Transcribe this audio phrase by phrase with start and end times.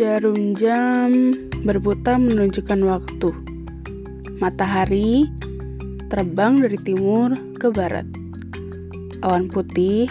[0.00, 1.28] Jarum jam
[1.60, 3.36] berputar menunjukkan waktu.
[4.40, 5.28] Matahari
[6.08, 8.08] terbang dari timur ke barat.
[9.20, 10.08] Awan putih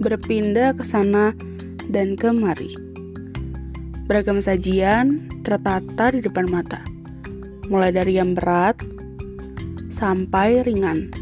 [0.00, 1.36] berpindah ke sana
[1.92, 2.80] dan kemari.
[4.08, 6.80] Beragam sajian tertata di depan mata,
[7.68, 8.80] mulai dari yang berat
[9.92, 11.12] sampai ringan.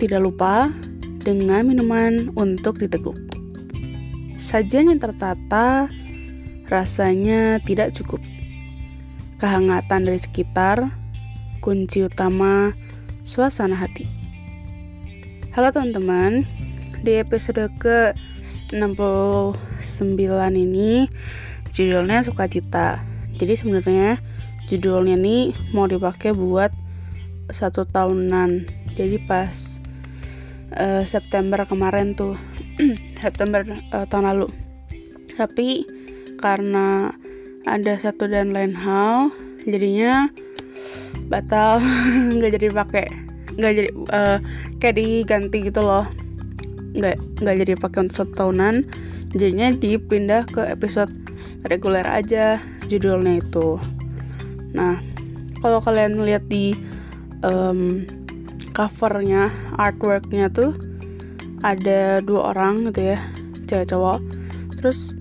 [0.00, 0.72] Tidak lupa
[1.20, 3.20] dengan minuman untuk diteguk.
[4.40, 5.92] Sajian yang tertata
[6.68, 8.20] rasanya tidak cukup.
[9.40, 10.92] Kehangatan dari sekitar,
[11.64, 12.76] kunci utama
[13.24, 14.04] suasana hati.
[15.56, 16.44] Halo teman-teman,
[17.00, 18.12] di episode ke
[18.68, 19.56] 69
[20.52, 21.08] ini
[21.72, 23.00] judulnya sukacita.
[23.40, 24.20] Jadi sebenarnya
[24.68, 26.68] judulnya ini mau dipakai buat
[27.48, 28.68] satu tahunan.
[28.92, 29.80] Jadi pas
[30.76, 32.36] uh, September kemarin tuh
[33.24, 33.64] September
[33.94, 34.48] uh, tahun lalu.
[35.38, 35.97] Tapi
[36.38, 37.12] karena
[37.66, 39.34] ada satu dan lain hal
[39.66, 40.30] jadinya
[41.28, 41.82] batal.
[42.38, 43.06] Nggak jadi pakai
[43.58, 44.38] nggak jadi uh,
[44.78, 46.06] kayak diganti gitu loh.
[46.94, 48.86] Nggak nggak jadi pakai untuk satu tahunan.
[49.34, 51.10] Jadinya dipindah ke episode
[51.66, 53.76] reguler aja judulnya itu.
[54.72, 55.02] Nah
[55.58, 56.72] kalau kalian lihat di
[57.42, 58.06] um,
[58.72, 60.70] covernya artworknya tuh
[61.66, 63.18] ada dua orang gitu ya
[63.66, 64.22] cewek cowok.
[64.78, 65.18] Terus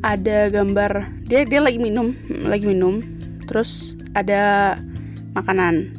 [0.00, 3.00] ada gambar dia dia lagi minum lagi minum.
[3.44, 4.74] Terus ada
[5.36, 5.96] makanan.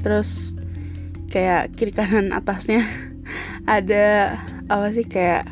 [0.00, 0.60] Terus
[1.28, 2.84] kayak kiri kanan atasnya
[3.68, 4.38] ada
[4.70, 5.48] apa sih kayak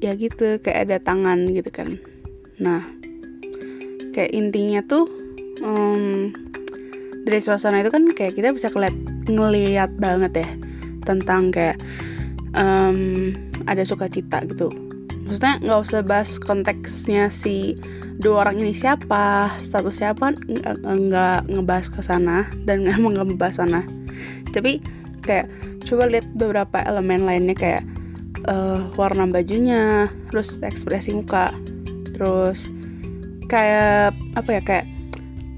[0.00, 2.00] ya gitu kayak ada tangan gitu kan.
[2.60, 2.84] Nah
[4.16, 5.04] kayak intinya tuh
[5.60, 6.32] um,
[7.26, 10.48] dari suasana itu kan kayak kita bisa ngeliat ngeliat banget ya
[11.02, 11.76] tentang kayak
[12.54, 13.30] um,
[13.66, 14.85] ada sukacita gitu
[15.26, 17.74] maksudnya nggak usah bahas konteksnya si
[18.22, 20.32] dua orang ini siapa status siapa
[20.86, 23.82] nggak ngebahas ke sana dan nggak mau ngebahas sana.
[24.54, 24.80] Tapi
[25.26, 25.50] kayak
[25.82, 27.84] coba lihat beberapa elemen lainnya kayak
[28.46, 31.50] uh, warna bajunya terus ekspresi muka
[32.14, 32.70] terus
[33.50, 34.86] kayak apa ya kayak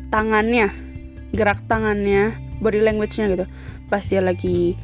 [0.09, 0.73] tangannya
[1.37, 2.33] gerak tangannya
[2.65, 3.47] body language-nya gitu.
[3.93, 4.75] Pas dia lagi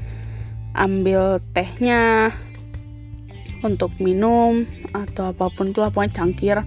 [0.77, 2.35] ambil tehnya
[3.65, 6.59] untuk minum atau apa pun itulah pokoknya cangkir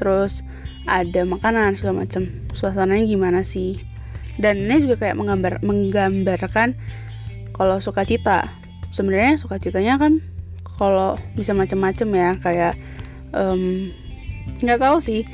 [0.00, 0.42] terus
[0.88, 3.76] ada makanan segala macam suasananya gimana sih?
[4.40, 6.78] Dan ini juga kayak menggambar menggambarkan
[7.52, 8.48] kalau sukacita.
[8.88, 10.24] Sebenarnya sukacitanya kan
[10.64, 12.74] kalau bisa macam-macam ya kayak
[14.64, 15.28] nggak um, tahu sih.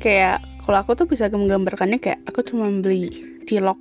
[0.00, 3.10] Kayak kalau aku tuh bisa menggambarkannya kayak aku cuma beli
[3.44, 3.76] cilok.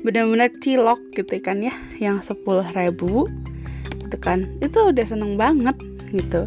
[0.00, 3.28] Benar-benar cilok gitu kan ya yang sepuluh ribu
[4.12, 4.44] gitu kan.
[4.60, 5.80] Itu udah seneng banget
[6.12, 6.44] gitu.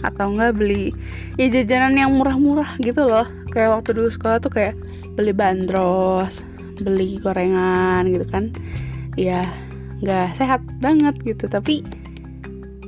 [0.00, 0.96] Atau enggak beli
[1.36, 3.28] ya jajanan yang murah-murah gitu loh.
[3.52, 4.74] Kayak waktu dulu sekolah tuh kayak
[5.20, 6.48] beli bandros
[6.80, 8.48] beli gorengan gitu kan.
[9.20, 9.44] Ya
[10.00, 11.52] nggak sehat banget gitu.
[11.52, 11.84] Tapi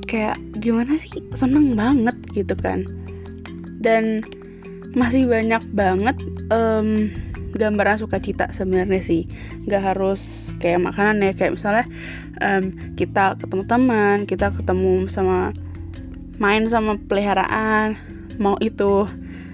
[0.09, 1.21] kayak gimana sih?
[1.37, 2.81] Seneng banget gitu kan.
[3.77, 4.25] Dan
[4.97, 6.17] masih banyak banget
[6.49, 7.13] um,
[7.55, 9.25] gambaran sukacita sebenarnya sih.
[9.65, 11.85] Nggak harus kayak makanan ya kayak misalnya
[12.43, 15.55] um, kita ketemu teman kita ketemu sama
[16.35, 17.95] main sama peliharaan
[18.35, 19.07] mau itu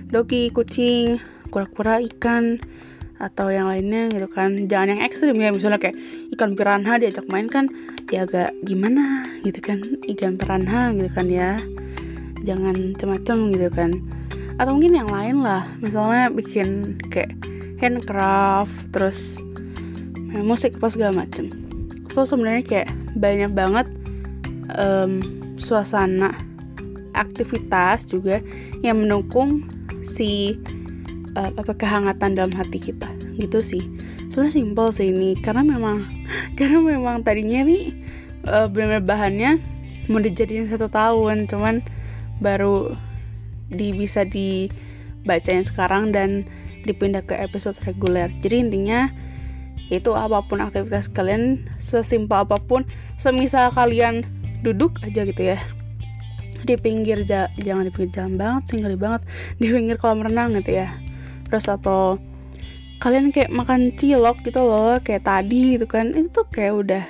[0.10, 1.22] doki kucing
[1.54, 2.58] kura-kura ikan
[3.22, 4.66] atau yang lainnya gitu kan.
[4.66, 5.96] Jangan yang ekstrim ya misalnya kayak
[6.34, 7.70] ikan piranha diajak main kan
[8.10, 9.80] ya agak gimana gitu kan
[10.10, 11.62] ikan piranha gitu kan ya.
[12.42, 13.92] Jangan macam-macam gitu kan.
[14.58, 17.38] Atau mungkin yang lain lah misalnya bikin kayak
[17.82, 19.42] handcraft terus
[20.32, 21.52] main musik apa segala macem.
[22.14, 23.88] So sebenarnya kayak banyak banget
[24.78, 25.20] um,
[25.58, 26.38] suasana
[27.18, 28.40] aktivitas juga
[28.86, 29.68] yang mendukung
[30.06, 30.56] si
[31.36, 33.10] uh, apa kehangatan dalam hati kita.
[33.36, 33.84] Gitu sih.
[34.32, 36.08] Sebenarnya simpel sih ini karena memang
[36.58, 37.92] karena memang tadinya nih
[38.48, 39.52] uh, benar-benar bahannya
[40.10, 41.86] mau dijadiin satu tahun cuman
[42.42, 42.98] baru
[43.72, 46.50] di bisa dibacain sekarang dan
[46.84, 48.30] dipindah ke episode reguler.
[48.42, 49.10] Jadi intinya
[49.92, 52.88] itu apa pun aktivitas kalian sesimpel apa pun
[53.20, 54.24] semisal kalian
[54.64, 55.60] duduk aja gitu ya.
[56.64, 59.22] Di pinggir ja jangan di pinggir jalan banget sih ngeri banget.
[59.60, 60.96] Di pinggir kolam renang gitu ya.
[61.52, 62.18] Terus atau
[63.04, 66.16] kalian kayak makan cilok gitu loh kayak tadi gitu kan.
[66.16, 67.04] Itu tuh kayak udah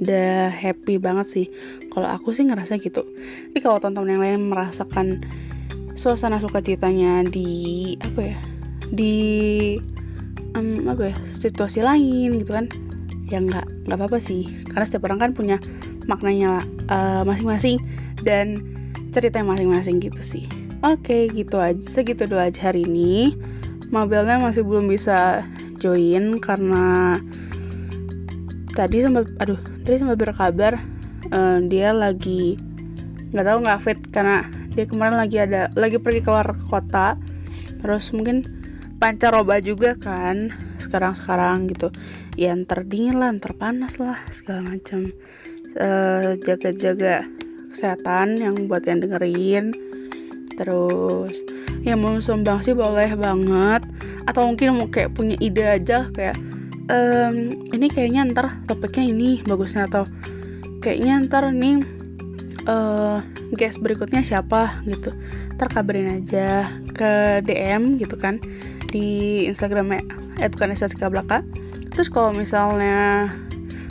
[0.00, 1.46] udah happy banget sih.
[1.92, 3.04] Kalau aku sih ngerasa gitu.
[3.04, 5.06] Tapi kalau teman-teman yang lain merasakan
[5.98, 8.38] suasana sukacitanya di apa ya
[8.92, 9.16] di
[10.56, 12.66] um, apa ya situasi lain gitu kan
[13.28, 15.60] ya nggak nggak apa-apa sih karena setiap orang kan punya
[16.08, 17.76] maknanya masing masing-masing
[18.24, 18.46] dan
[19.12, 20.48] ceritanya masing-masing gitu sih
[20.78, 21.82] Oke, gitu aja.
[21.82, 23.34] Segitu dulu aja hari ini.
[23.90, 25.42] Mobilnya masih belum bisa
[25.82, 27.18] join karena
[28.78, 30.78] tadi sempat aduh, tadi sempat berkabar
[31.34, 32.54] uh, dia lagi
[33.34, 37.18] nggak tahu nggak fit karena dia kemarin lagi ada lagi pergi keluar kota.
[37.82, 38.57] Terus mungkin
[38.98, 40.52] pancaroba juga kan
[40.82, 41.88] sekarang-sekarang gitu.
[42.34, 45.10] Ya ntar dingin lah, ntar lah segala macam.
[45.78, 47.22] Uh, jaga-jaga
[47.70, 49.70] kesehatan yang buat yang dengerin
[50.58, 51.38] terus
[51.86, 53.86] ya mau sumbang sih boleh banget
[54.26, 56.34] atau mungkin mau kayak punya ide aja kayak
[56.90, 60.04] um, ini kayaknya ntar topiknya ini bagusnya atau
[60.82, 61.78] kayaknya ntar nih
[62.66, 63.22] uh,
[63.54, 65.14] guest berikutnya siapa gitu.
[65.56, 68.42] Ntar kabarin aja ke DM gitu kan
[68.88, 70.02] di Instagramnya
[70.40, 71.38] eh bukan Instagram belaka
[71.92, 73.28] terus kalau misalnya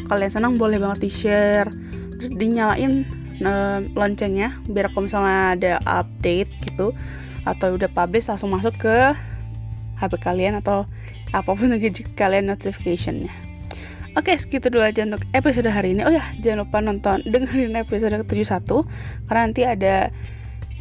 [0.09, 1.69] kalian senang boleh banget di share
[2.17, 3.05] terus dinyalain
[3.45, 6.95] uh, loncengnya biar kalau misalnya ada update gitu
[7.45, 8.95] atau udah publish langsung masuk ke
[9.97, 10.85] HP kalian atau
[11.35, 13.46] apa pun gadget kalian notificationnya.
[14.17, 16.01] Oke, segitu dulu aja untuk episode hari ini.
[16.01, 18.65] Oh ya, jangan lupa nonton dengerin episode ke-71
[19.29, 20.09] karena nanti ada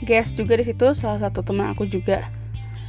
[0.08, 2.24] guest juga di situ, salah satu teman aku juga.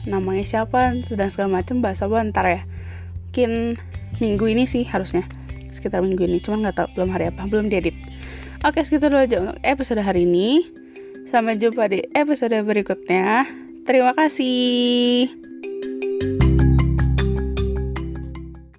[0.07, 2.63] Namanya siapa dan segala macam bahasa bentar ya.
[3.27, 3.75] Mungkin
[4.23, 5.27] minggu ini sih harusnya.
[5.67, 7.99] Sekitar minggu ini, cuman nggak tahu belum hari apa, belum diedit.
[8.63, 10.63] Oke, segitu dulu aja untuk episode hari ini.
[11.27, 13.43] Sampai jumpa di episode berikutnya.
[13.83, 15.46] Terima kasih.